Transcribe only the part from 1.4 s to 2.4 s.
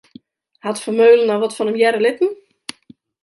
wat fan him hearre litten?